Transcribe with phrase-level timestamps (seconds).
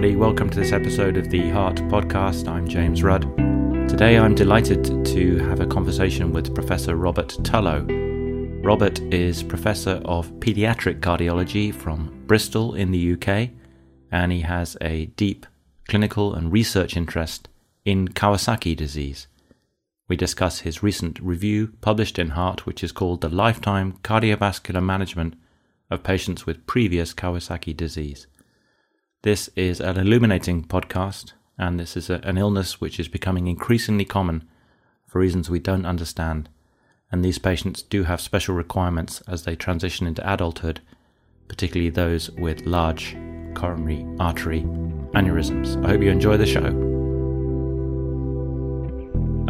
[0.00, 0.18] everybody.
[0.18, 2.48] Welcome to this episode of the Heart Podcast.
[2.48, 3.24] I'm James Rudd.
[3.86, 7.84] Today I'm delighted to have a conversation with Professor Robert Tulloh.
[8.64, 13.50] Robert is Professor of Pediatric Cardiology from Bristol in the UK,
[14.10, 15.44] and he has a deep
[15.86, 17.50] clinical and research interest
[17.84, 19.26] in Kawasaki disease.
[20.08, 25.34] We discuss his recent review published in Heart, which is called The Lifetime Cardiovascular Management
[25.90, 28.26] of Patients with Previous Kawasaki Disease.
[29.22, 34.06] This is an illuminating podcast, and this is a, an illness which is becoming increasingly
[34.06, 34.48] common
[35.06, 36.48] for reasons we don't understand.
[37.12, 40.80] And these patients do have special requirements as they transition into adulthood,
[41.48, 43.14] particularly those with large
[43.54, 44.62] coronary artery
[45.12, 45.84] aneurysms.
[45.84, 46.64] I hope you enjoy the show.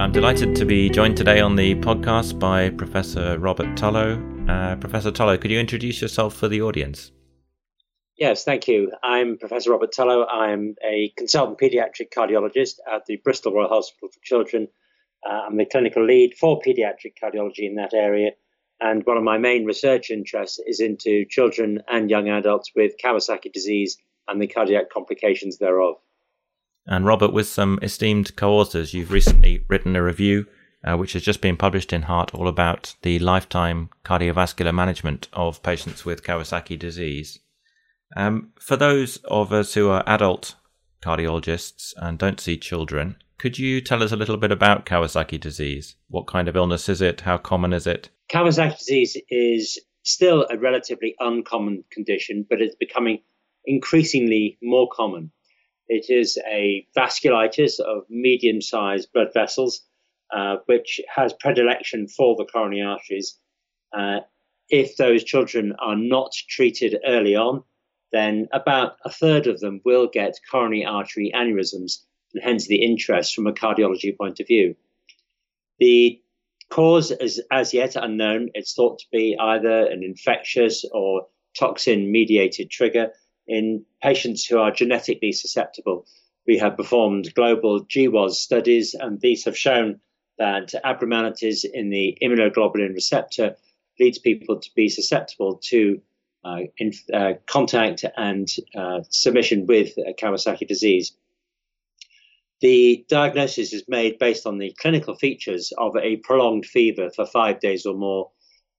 [0.03, 4.19] I'm delighted to be joined today on the podcast by Professor Robert Tulloh.
[4.51, 7.13] Uh, Professor Tulloh, could you introduce yourself for the audience?
[8.21, 8.93] Yes, thank you.
[9.03, 10.27] I'm Professor Robert Tulloh.
[10.31, 14.69] I'm a consultant pediatric cardiologist at the Bristol Royal Hospital for Children.
[15.27, 18.33] Uh, I'm the clinical lead for pediatric cardiology in that area.
[18.79, 23.51] And one of my main research interests is into children and young adults with Kawasaki
[23.55, 23.97] disease
[24.29, 25.97] and the cardiac complications thereof.
[26.87, 30.47] And Robert, with some esteemed co authors, you've recently written a review
[30.85, 35.63] uh, which has just been published in Heart all about the lifetime cardiovascular management of
[35.63, 37.39] patients with Kawasaki disease.
[38.17, 40.57] Um, for those of us who are adult
[41.03, 45.97] cardiologists and don't see children, could you tell us a little bit about Kawasaki disease?
[46.09, 47.23] What kind of illness is it?
[47.23, 48.11] How common is it?
[48.31, 53.23] Kawasaki disease is still a relatively uncommon condition, but it's becoming
[53.65, 55.31] increasingly more common.
[55.89, 59.83] It is a vasculitis of medium sized blood vessels,
[60.35, 63.39] uh, which has predilection for the coronary arteries.
[63.97, 64.21] Uh,
[64.69, 67.65] if those children are not treated early on,
[68.13, 72.05] then about a third of them will get coronary artery aneurysms,
[72.35, 74.77] and hence the interest from a cardiology point of view.
[75.79, 76.21] The
[76.69, 78.51] cause is as yet unknown.
[78.55, 81.27] It's thought to be either an infectious or
[81.59, 83.13] toxin mediated trigger
[83.47, 86.07] in patients who are genetically susceptible.
[86.47, 90.01] We have performed global GWAS studies, and these have shown
[90.39, 93.57] that abnormalities in the immunoglobulin receptor
[93.99, 96.01] leads people to be susceptible to
[96.79, 101.13] in, uh, contact and uh, submission with Kawasaki disease.
[102.61, 107.59] The diagnosis is made based on the clinical features of a prolonged fever for five
[107.59, 108.31] days or more,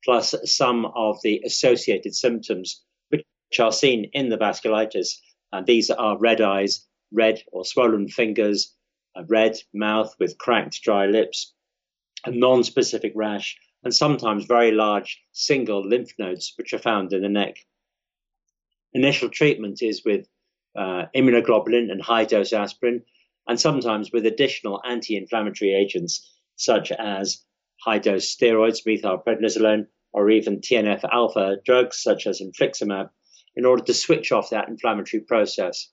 [0.06, 3.26] plus some of the associated symptoms which
[3.60, 5.20] are seen in the vasculitis.
[5.52, 8.76] And these are red eyes, red or swollen fingers,
[9.16, 11.54] a red mouth with cracked, dry lips,
[12.24, 17.22] a non specific rash, and sometimes very large single lymph nodes which are found in
[17.22, 17.58] the neck.
[18.94, 20.28] Initial treatment is with
[20.76, 23.04] uh, immunoglobulin and high dose aspirin,
[23.48, 27.44] and sometimes with additional anti inflammatory agents such as
[27.84, 33.10] high dose steroids, methylprednisolone, or even TNF alpha drugs such as infliximab,
[33.56, 35.90] in order to switch off that inflammatory process.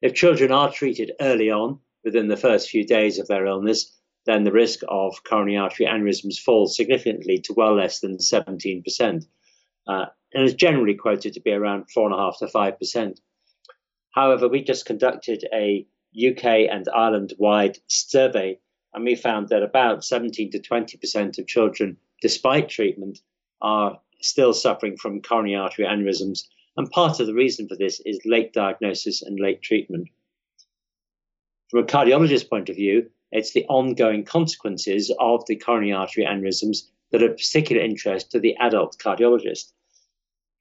[0.00, 4.44] If children are treated early on, within the first few days of their illness, then
[4.44, 9.26] the risk of coronary artery aneurysms falls significantly to well less than 17%,
[9.88, 13.20] uh, and is generally quoted to be around 4.5 to 5%.
[14.10, 18.58] However, we just conducted a UK and Ireland wide survey,
[18.94, 23.20] and we found that about 17 to 20% of children, despite treatment,
[23.60, 26.44] are still suffering from coronary artery aneurysms.
[26.76, 30.08] And part of the reason for this is late diagnosis and late treatment.
[31.70, 36.82] From a cardiologist's point of view, it's the ongoing consequences of the coronary artery aneurysms
[37.10, 39.72] that are of particular interest to the adult cardiologist.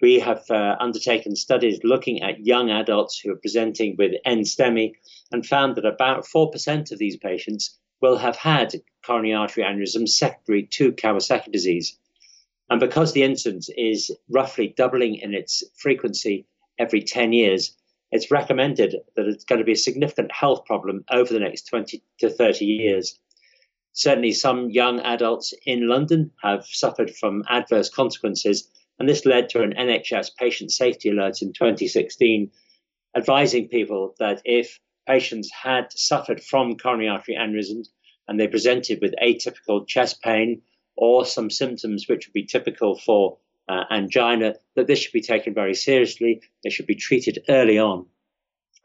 [0.02, 4.94] We have uh, undertaken studies looking at young adults who are presenting with NSTEMI
[5.32, 8.74] and found that about 4% of these patients will have had
[9.06, 12.00] coronary artery aneurysms secondary to Kawasaki disease.
[12.70, 16.48] And because the incidence is roughly doubling in its frequency
[16.80, 17.76] every 10 years,
[18.12, 22.04] it's recommended that it's going to be a significant health problem over the next 20
[22.20, 23.18] to 30 years.
[23.94, 28.70] Certainly, some young adults in London have suffered from adverse consequences,
[29.00, 32.52] and this led to an NHS patient safety alert in 2016,
[33.16, 37.88] advising people that if patients had suffered from coronary artery aneurysms
[38.28, 40.62] and they presented with atypical chest pain
[40.96, 43.38] or some symptoms which would be typical for
[43.72, 46.42] uh, angina, that this should be taken very seriously.
[46.64, 48.06] They should be treated early on.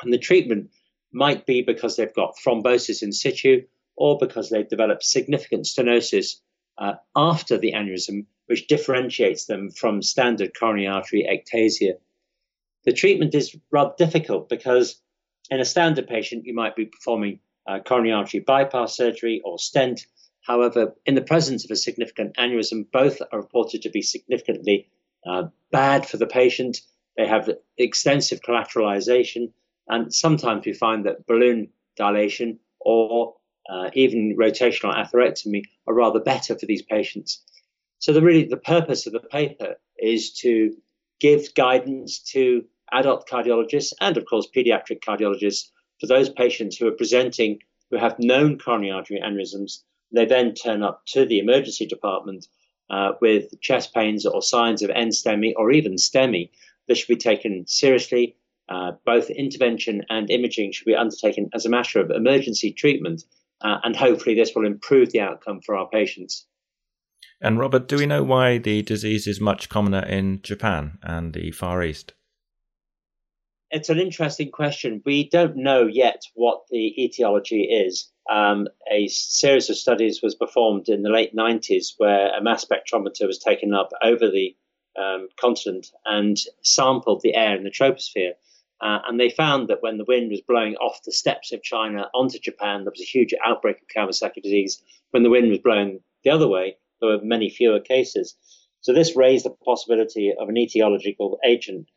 [0.03, 0.71] And the treatment
[1.13, 3.63] might be because they've got thrombosis in situ
[3.97, 6.29] or because they've developed significant stenosis
[6.79, 11.95] uh, after the aneurysm, which differentiates them from standard coronary artery ectasia.
[12.85, 15.03] The treatment is rather difficult because
[15.51, 20.07] In a standard patient, you might be performing uh, coronary artery bypass surgery or stent.
[20.47, 24.89] However, in the presence of a significant aneurysm, both are reported to be significantly
[25.27, 26.83] uh, bad for the patient.
[27.17, 29.53] They have extensive collateralization,
[29.89, 33.35] and sometimes we find that balloon dilation or
[33.69, 37.43] uh, even rotational atherectomy are rather better for these patients.
[37.99, 40.77] So, the, really, the purpose of the paper is to
[41.19, 46.93] give guidance to adult cardiologists and, of course, pediatric cardiologists for those patients who are
[46.93, 47.59] presenting
[47.91, 49.83] who have known coronary artery aneurysms.
[50.13, 52.47] They then turn up to the emergency department
[52.91, 56.51] uh, with chest pains or signs of NSTEMI or even STEMI.
[56.89, 58.37] This should be taken seriously.
[58.69, 63.25] Uh, both intervention and imaging should be undertaken as a matter of emergency treatment,
[63.61, 66.47] uh, and hopefully, this will improve the outcome for our patients.
[67.41, 71.53] And Robert, do we know why the disease is much commoner in Japan and the
[71.53, 72.15] Far East?
[73.71, 75.03] It's an interesting question.
[75.05, 78.11] We don't know yet what the etiology is.
[78.31, 83.27] Um, a series of studies was performed in the late 90s where a mass spectrometer
[83.27, 84.57] was taken up over the
[84.97, 88.33] um, continent and sampled the air in the troposphere.
[88.81, 92.09] Uh, and they found that when the wind was blowing off the steppes of China
[92.15, 94.83] onto Japan, there was a huge outbreak of Kawasaki disease.
[95.11, 98.37] When the wind was blowing the other way, there were many fewer cases.
[98.81, 101.89] So this raised the possibility of an etiological agent,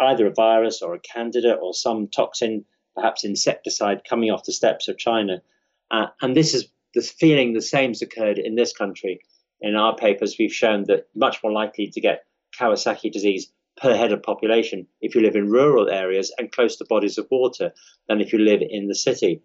[0.00, 4.88] either a virus or a candida or some toxin, perhaps insecticide, coming off the steppes
[4.88, 5.42] of China.
[5.90, 9.20] Uh, and this is the feeling the same has occurred in this country.
[9.60, 12.24] In our papers, we've shown that much more likely to get
[12.58, 16.84] Kawasaki disease per head of population if you live in rural areas and close to
[16.88, 17.72] bodies of water
[18.08, 19.42] than if you live in the city.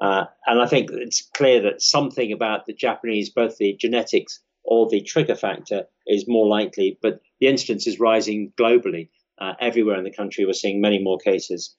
[0.00, 4.88] Uh, and I think it's clear that something about the Japanese, both the genetics or
[4.88, 9.08] the trigger factor, is more likely, but the incidence is rising globally.
[9.38, 11.76] Uh, everywhere in the country, we're seeing many more cases.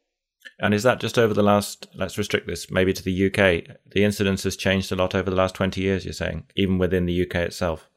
[0.60, 3.78] And is that just over the last, let's restrict this maybe to the UK?
[3.88, 7.06] The incidence has changed a lot over the last 20 years, you're saying, even within
[7.06, 7.90] the UK itself?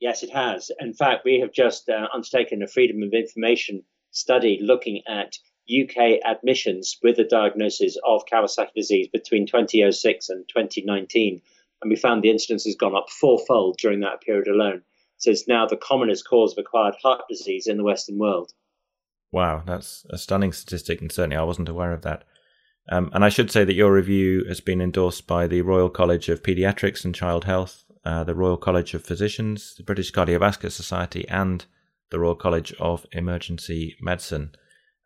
[0.00, 0.70] Yes, it has.
[0.80, 5.36] In fact, we have just uh, undertaken a Freedom of Information study looking at
[5.70, 11.42] UK admissions with a diagnosis of Kawasaki disease between 2006 and 2019.
[11.82, 14.82] And we found the incidence has gone up fourfold during that period alone.
[15.18, 18.52] So it's now the commonest cause of acquired heart disease in the Western world.
[19.32, 22.24] Wow, that's a stunning statistic, and certainly I wasn't aware of that.
[22.88, 26.28] Um, and I should say that your review has been endorsed by the Royal College
[26.28, 31.28] of Paediatrics and Child Health, uh, the Royal College of Physicians, the British Cardiovascular Society,
[31.28, 31.64] and
[32.10, 34.52] the Royal College of Emergency Medicine.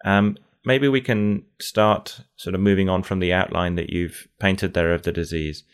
[0.04, 4.72] Um, maybe we can start sort of moving on from the outline that you've painted
[4.72, 5.64] there of the disease.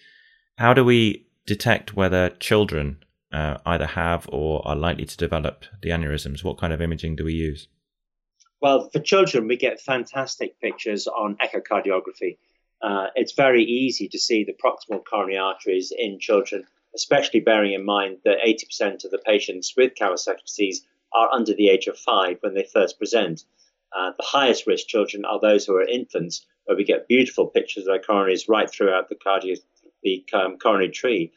[0.58, 5.90] How do we detect whether children uh, either have or are likely to develop the
[5.90, 6.42] aneurysms?
[6.42, 7.68] What kind of imaging do we use?
[8.60, 12.36] Well, for children, we get fantastic pictures on echocardiography.
[12.82, 16.64] Uh, it's very easy to see the proximal coronary arteries in children,
[16.94, 21.70] especially bearing in mind that 80% of the patients with Kawasaki disease are under the
[21.70, 23.44] age of five when they first present.
[23.96, 27.86] Uh, the highest risk children are those who are infants, where we get beautiful pictures
[27.86, 29.58] of their coronaries right throughout the, cardio-
[30.02, 31.32] the um, coronary tree.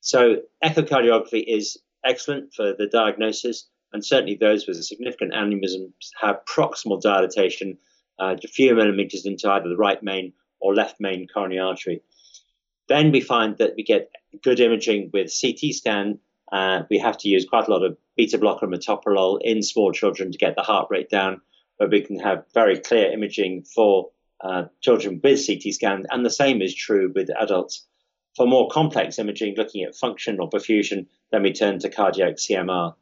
[0.00, 6.44] So, echocardiography is excellent for the diagnosis and certainly those with a significant aneurysm have
[6.44, 7.78] proximal dilatation
[8.18, 12.02] uh, a few millimeters into either the right main or left main coronary artery.
[12.88, 14.10] Then we find that we get
[14.42, 16.18] good imaging with CT scan.
[16.52, 20.30] Uh, we have to use quite a lot of beta blocker metoprolol in small children
[20.30, 21.40] to get the heart rate down,
[21.78, 24.10] but we can have very clear imaging for
[24.42, 27.86] uh, children with CT scan, and the same is true with adults.
[28.36, 32.94] For more complex imaging, looking at function or perfusion, then we turn to cardiac CMR.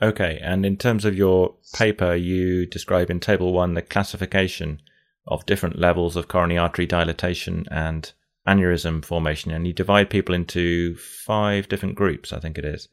[0.00, 4.82] Okay, and in terms of your paper, you describe in Table 1 the classification
[5.26, 8.12] of different levels of coronary artery dilatation and
[8.46, 12.88] aneurysm formation, and you divide people into five different groups, I think it is.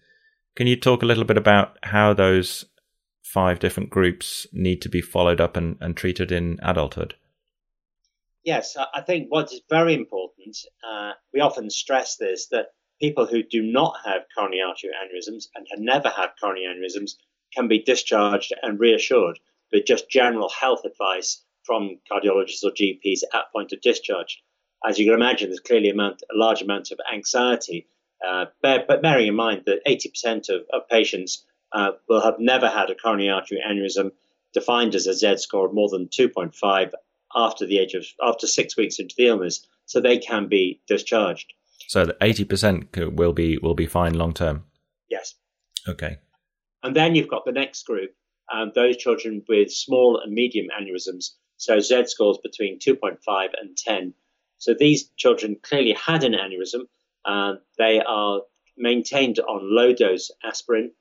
[0.55, 2.65] Can you talk a little bit about how those
[3.21, 7.15] five different groups need to be followed up and, and treated in adulthood?
[8.43, 10.57] Yes, I think what is very important,
[10.87, 12.67] uh, we often stress this, that
[13.01, 17.15] people who do not have coronary artery aneurysms and have never had coronary aneurysms
[17.53, 19.39] can be discharged and reassured
[19.71, 24.41] with just general health advice from cardiologists or GPs at point of discharge.
[24.85, 27.87] As you can imagine, there's clearly a, amount, a large amount of anxiety,
[28.25, 32.89] uh, but bearing in mind that 80% of, of patients uh, will have never had
[32.89, 34.11] a coronary artery aneurysm
[34.53, 36.91] defined as a Z score of more than 2.5
[37.35, 41.51] after the age of after six weeks into the illness, so they can be discharged.
[41.87, 44.65] So the eighty percent will be will be fine long term.
[45.09, 45.35] Yes.
[45.87, 46.17] Okay.
[46.83, 48.11] And then you've got the next group,
[48.51, 51.31] um, those children with small and medium aneurysms.
[51.57, 54.13] So Z scores between 2.5 and 10.
[54.57, 56.81] So these children clearly had an aneurysm.
[57.23, 58.41] Uh, they are
[58.77, 60.91] maintained on low dose aspirin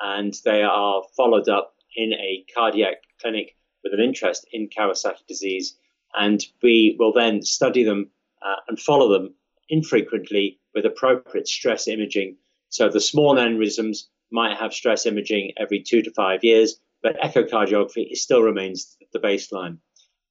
[0.00, 5.76] and they are followed up in a cardiac clinic with an interest in Kawasaki disease.
[6.14, 8.10] And we will then study them
[8.46, 9.34] uh, and follow them
[9.72, 12.36] infrequently with appropriate stress imaging.
[12.68, 18.14] So the small aneurysms might have stress imaging every two to five years, but echocardiography
[18.14, 19.78] still remains the baseline.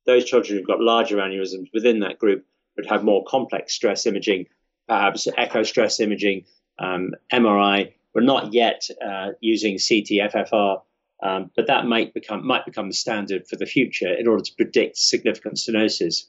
[0.06, 2.46] Those children who've got larger aneurysms within that group
[2.78, 4.46] would have more complex stress imaging,
[4.88, 6.46] perhaps echo stress imaging,
[6.78, 7.94] um, MRI.
[8.14, 10.82] We're not yet uh, using CT FFR,
[11.24, 14.56] um, but that might become might become the standard for the future in order to
[14.56, 16.26] predict significant stenosis.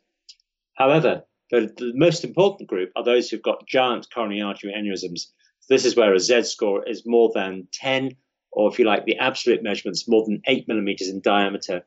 [0.75, 5.27] However, the, the most important group are those who've got giant coronary artery aneurysms.
[5.69, 8.17] This is where a Z score is more than 10,
[8.51, 11.85] or if you like, the absolute measurements more than 8 millimeters in diameter.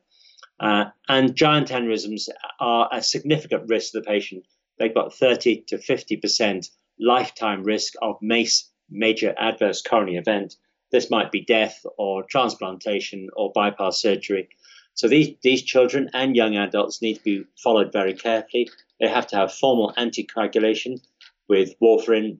[0.60, 2.28] Uh, and giant aneurysms
[2.60, 4.46] are a significant risk to the patient.
[4.78, 6.70] They've got 30 to 50%
[7.00, 10.54] lifetime risk of MACE, major adverse coronary event.
[10.92, 14.48] This might be death or transplantation or bypass surgery.
[14.96, 18.70] So these, these children and young adults need to be followed very carefully.
[18.98, 21.00] They have to have formal anticoagulation
[21.48, 22.38] with warfarin.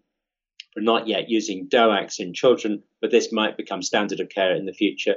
[0.75, 4.65] We're not yet using DOACs in children, but this might become standard of care in
[4.65, 5.17] the future.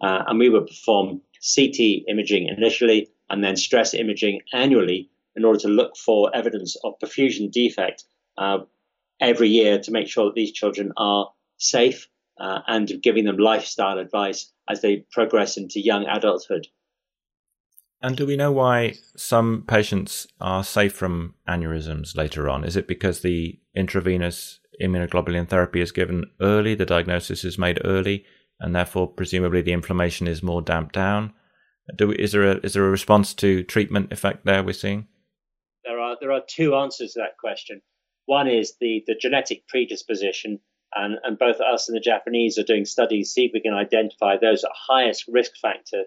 [0.00, 1.22] Uh, and we would perform
[1.56, 6.94] CT imaging initially and then stress imaging annually in order to look for evidence of
[7.02, 8.04] perfusion defect
[8.38, 8.58] uh,
[9.20, 13.98] every year to make sure that these children are safe uh, and giving them lifestyle
[13.98, 16.68] advice as they progress into young adulthood.
[18.02, 22.64] And do we know why some patients are safe from aneurysms later on?
[22.64, 28.24] Is it because the intravenous immunoglobulin therapy is given early, the diagnosis is made early,
[28.60, 31.32] and therefore presumably the inflammation is more damped down?
[31.94, 35.06] Do we, is there a is there a response to treatment effect there we're seeing?
[35.84, 37.80] There are there are two answers to that question.
[38.26, 40.60] One is the the genetic predisposition,
[40.94, 43.74] and, and both us and the Japanese are doing studies to see if we can
[43.74, 46.04] identify those at highest risk factor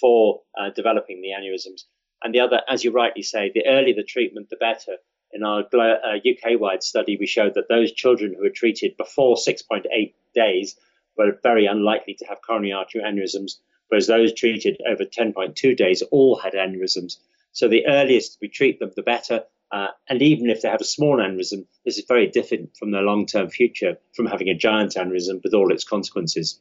[0.00, 1.82] for uh, developing the aneurysms.
[2.22, 4.96] And the other, as you rightly say, the earlier the treatment, the better.
[5.32, 9.36] In our uh, UK wide study, we showed that those children who were treated before
[9.36, 10.76] 6.8 days
[11.16, 13.58] were very unlikely to have coronary artery aneurysms,
[13.88, 17.16] whereas those treated over 10.2 days all had aneurysms.
[17.52, 19.44] So the earliest we treat them, the better.
[19.70, 23.02] Uh, and even if they have a small aneurysm, this is very different from their
[23.02, 26.60] long term future from having a giant aneurysm with all its consequences.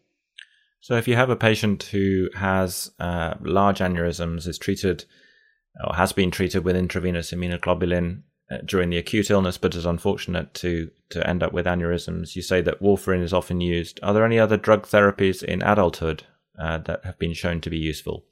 [0.81, 5.05] So, if you have a patient who has uh, large aneurysms, is treated
[5.87, 10.53] or has been treated with intravenous immunoglobulin uh, during the acute illness, but is unfortunate
[10.55, 13.99] to to end up with aneurysms, you say that warfarin is often used.
[14.01, 16.23] Are there any other drug therapies in adulthood
[16.59, 18.25] uh, that have been shown to be useful?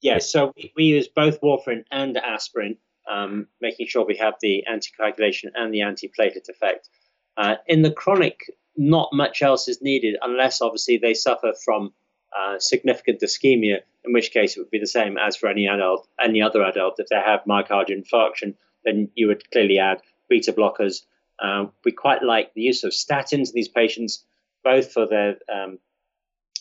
[0.00, 2.76] Yes, so we use both warfarin and aspirin,
[3.10, 6.88] um, making sure we have the anticoagulation and the antiplatelet effect.
[7.36, 8.40] Uh, in the chronic
[8.76, 11.92] not much else is needed unless obviously they suffer from
[12.36, 16.08] uh, significant ischemia, in which case it would be the same as for any adult,
[16.22, 16.94] any other adult.
[16.98, 21.02] If they have myocardial infarction, then you would clearly add beta blockers.
[21.38, 24.24] Uh, we quite like the use of statins in these patients,
[24.64, 25.78] both for their um,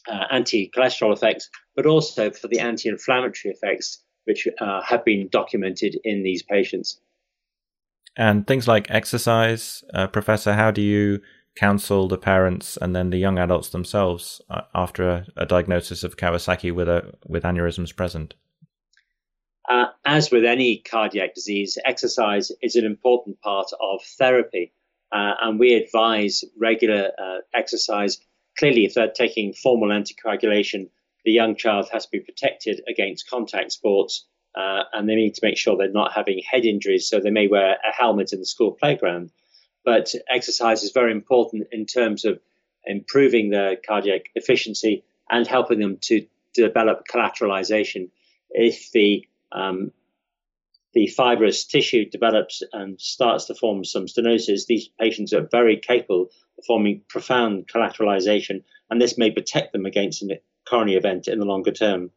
[0.10, 6.24] uh, anti-cholesterol effects, but also for the anti-inflammatory effects, which uh, have been documented in
[6.24, 7.00] these patients.
[8.18, 11.22] And things like exercise, uh, Professor, how do you
[11.56, 16.18] counsel the parents and then the young adults themselves uh, after a, a, diagnosis of
[16.18, 18.34] Kawasaki with a with aneurysms present?
[19.70, 24.74] Uh, as with any cardiac disease, exercise is an important part of therapy,
[25.12, 28.18] uh, and we advise regular uh, exercise.
[28.58, 30.90] Clearly, if they're taking formal anticoagulation,
[31.24, 35.46] the young child has to be protected against contact sports, uh, and they need to
[35.46, 37.08] make sure they're not having head injuries.
[37.08, 39.32] So they may wear a helmet in the school playground.
[39.84, 42.40] But exercise is very important in terms of
[42.86, 48.10] improving their cardiac efficiency and helping them to develop collateralization.
[48.50, 49.92] If the um,
[50.94, 56.30] the fibrous tissue develops and starts to form some stenosis, these patients are very capable
[56.58, 61.46] of forming profound collateralization, and this may protect them against a coronary event in the
[61.46, 62.12] longer term.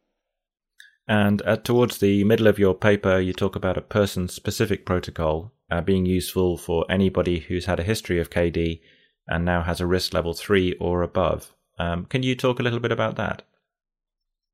[1.06, 5.52] And uh, towards the middle of your paper, you talk about a person specific protocol
[5.70, 8.80] uh, being useful for anybody who's had a history of KD
[9.26, 11.54] and now has a risk level three or above.
[11.78, 13.42] Um, can you talk a little bit about that?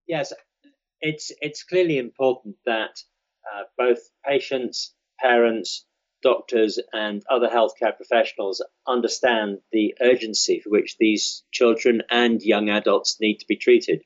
[0.06, 0.32] Yes,
[1.00, 3.00] it's it's clearly important that
[3.52, 5.86] uh, both patients, parents,
[6.22, 13.18] doctors, and other healthcare professionals understand the urgency for which these children and young adults
[13.20, 14.02] need to be treated.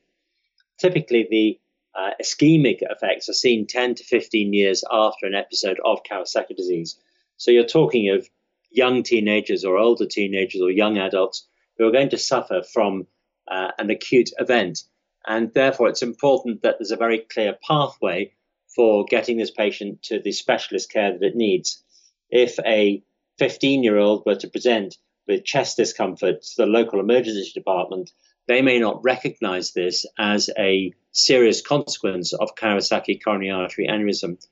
[0.79, 1.61] Typically, the
[1.97, 6.99] uh, ischemic effects are seen 10 to 15 years after an episode of Kawasaki disease.
[7.37, 8.29] So you're talking of
[8.71, 11.47] young teenagers or older teenagers or young adults
[11.79, 13.07] who are going to suffer from
[13.51, 14.83] uh, an acute event.
[15.27, 18.33] And therefore, it's important that there's a very clear pathway
[18.75, 21.83] for getting this patient to the specialist care that it needs.
[22.31, 23.03] If a
[23.39, 24.97] 15 year old were to present
[25.27, 28.11] with chest discomfort to the local emergency department,
[28.47, 34.45] they may not recognize this as a serious consequence of Kawasaki coronary artery aneurysm.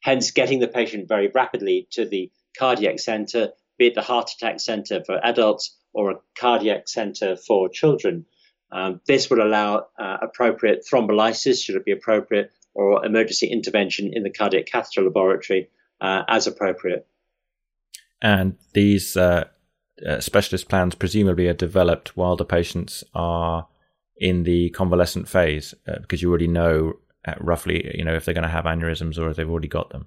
[0.00, 4.60] Hence, getting the patient very rapidly to the cardiac center, be it the heart attack
[4.60, 8.26] center for adults or a cardiac center for children.
[8.70, 14.22] Um, this would allow uh, appropriate thrombolysis, should it be appropriate, or emergency intervention in
[14.22, 17.06] the cardiac catheter laboratory uh, as appropriate.
[18.20, 19.44] And these uh,
[20.06, 23.66] uh, specialist plans presumably are developed while the patients are
[24.16, 26.94] in the convalescent phase uh, because you already know
[27.26, 29.90] uh, roughly you know if they're going to have aneurysms or if they've already got
[29.90, 30.06] them.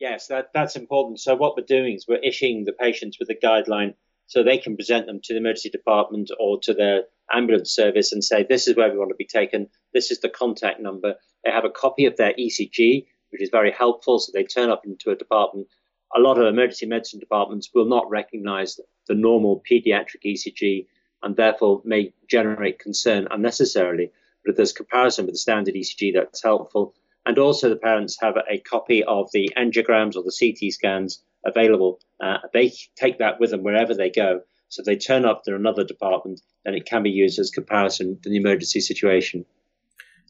[0.00, 1.20] Yes that, that's important.
[1.20, 3.94] So what we're doing is we're issuing the patients with a guideline
[4.26, 7.02] so they can present them to the emergency department or to their
[7.32, 9.68] ambulance service and say this is where we want to be taken.
[9.92, 11.14] This is the contact number.
[11.44, 14.20] They have a copy of their ecg which is very helpful.
[14.20, 15.66] So they turn up into a department
[16.14, 18.78] a lot of emergency medicine departments will not recognize
[19.08, 20.86] the normal pediatric ECG
[21.22, 24.10] and therefore may generate concern unnecessarily.
[24.44, 26.94] But if there's comparison with the standard ECG, that's helpful.
[27.26, 32.00] And also, the parents have a copy of the angiograms or the CT scans available.
[32.20, 34.42] Uh, they take that with them wherever they go.
[34.68, 38.20] So if they turn up to another department, then it can be used as comparison
[38.22, 39.46] to the emergency situation.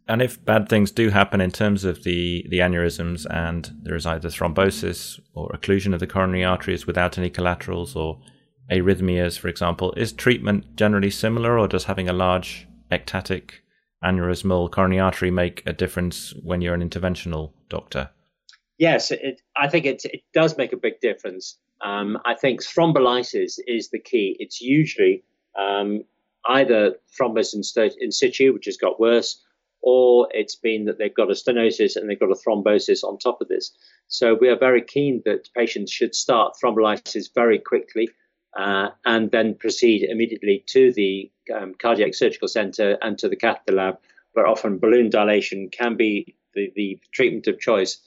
[0.07, 4.05] And if bad things do happen in terms of the, the aneurysms and there is
[4.05, 8.21] either thrombosis or occlusion of the coronary arteries without any collaterals or
[8.71, 13.63] arrhythmias, for example, is treatment generally similar or does having a large ectatic
[14.05, 18.11] aneurysmal coronary artery make a difference when you're an interventional doctor?
[18.77, 21.59] Yes, it, I think it, it does make a big difference.
[21.83, 24.37] Um, I think thrombolysis is the key.
[24.39, 25.25] It's usually
[25.59, 26.03] um,
[26.47, 29.43] either thrombus in, in situ, which has got worse,
[29.87, 33.43] or it's been that they've got a stenosis and they've got a thrombosis on top
[33.43, 33.71] of this.
[34.09, 38.09] So we are very keen that patients should start thrombolysis very quickly
[38.59, 43.77] uh, and then proceed immediately to the um, cardiac surgical center and to the catheter
[43.77, 43.99] lab,
[44.33, 47.99] where often balloon dilation can be the, the treatment of choice.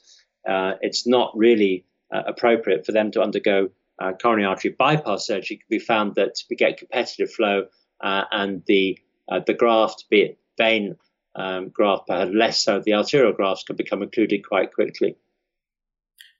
[0.48, 3.68] Uh, it's not really uh, appropriate for them to undergo
[4.00, 5.60] uh, coronary artery bypass surgery.
[5.70, 7.66] Be found that we get competitive flow
[8.00, 10.96] uh, and the uh, the graft, be it vein
[11.38, 15.16] um, graft, but less so the arterial grafts, can become occluded quite quickly.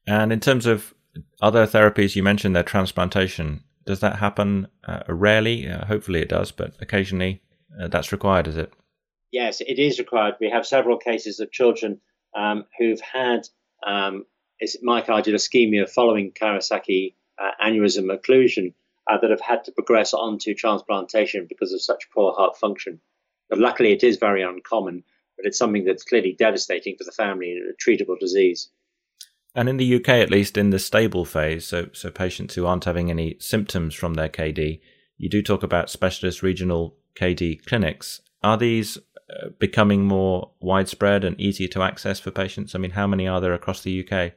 [0.06, 0.94] And in terms of
[1.40, 3.62] other therapies, you mentioned their transplantation.
[3.86, 5.68] Does that happen uh, rarely?
[5.68, 7.42] Uh, hopefully it does, but occasionally
[7.80, 8.72] uh, that's required, is it?
[9.30, 10.34] Yes, it is required.
[10.40, 12.00] We have several cases of children
[12.36, 13.46] um, who've had
[13.86, 14.24] um,
[14.84, 18.74] myocardial ischemia following Kawasaki uh, aneurysm occlusion
[19.10, 23.00] uh, that have had to progress onto transplantation because of such poor heart function.
[23.48, 25.04] But luckily, it is very uncommon,
[25.36, 28.68] but it's something that's clearly devastating for the family and a treatable disease.
[29.54, 32.84] And in the UK, at least in the stable phase, so, so patients who aren't
[32.84, 34.80] having any symptoms from their KD,
[35.16, 38.20] you do talk about specialist regional KD clinics.
[38.42, 38.98] Are these
[39.30, 42.74] uh, becoming more widespread and easier to access for patients?
[42.74, 44.32] I mean, how many are there across the UK?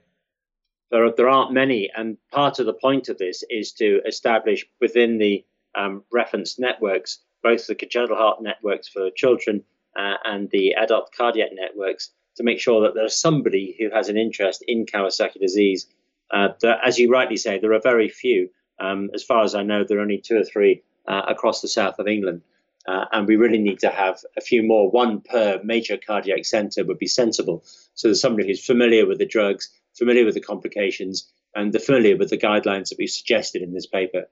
[0.89, 4.65] There, are, there aren't many, and part of the point of this is to establish
[4.79, 5.45] within the
[5.75, 9.63] um, reference networks both the congenital heart networks for children
[9.95, 14.17] uh, and the adult cardiac networks to make sure that there's somebody who has an
[14.17, 15.87] interest in Kawasaki disease.
[16.33, 18.49] Uh, that, as you rightly say, there are very few.
[18.79, 21.67] Um, as far as I know, there are only two or three uh, across the
[21.67, 22.41] south of England.
[22.87, 24.89] Uh, and we really need to have a few more.
[24.89, 27.63] One per major cardiac centre would be sensible.
[27.93, 32.29] So there's somebody who's familiar with the drugs, familiar with the complications, and familiar with
[32.29, 34.25] the guidelines that we've suggested in this paper.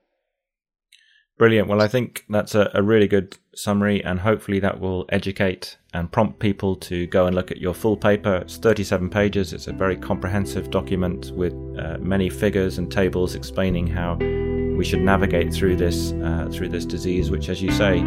[1.39, 1.69] Brilliant.
[1.69, 6.11] Well, I think that's a, a, really good summary, and hopefully that will educate and
[6.11, 8.35] prompt people to go and look at your full paper.
[8.35, 9.53] It's 37 pages.
[9.53, 14.99] It's a very comprehensive document with uh, many figures and tables explaining how we should
[14.99, 17.99] navigate through this uh, through this disease, which, as you say,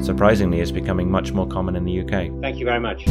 [0.00, 2.32] surprisingly is becoming much more common in the UK.
[2.40, 3.04] Thank you very much.